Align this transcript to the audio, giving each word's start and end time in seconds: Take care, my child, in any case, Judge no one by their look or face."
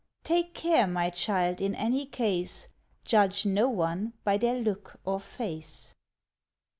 Take 0.23 0.55
care, 0.55 0.87
my 0.87 1.11
child, 1.11 1.61
in 1.61 1.75
any 1.75 2.07
case, 2.07 2.69
Judge 3.05 3.45
no 3.45 3.69
one 3.69 4.13
by 4.23 4.37
their 4.37 4.55
look 4.59 4.99
or 5.05 5.19
face." 5.19 5.93